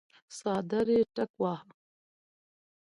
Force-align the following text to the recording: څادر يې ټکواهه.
څادر 0.37 0.87
يې 0.95 1.01
ټکواهه. 1.15 1.71